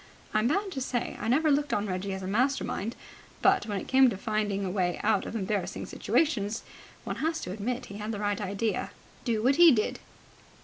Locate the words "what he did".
9.43-9.99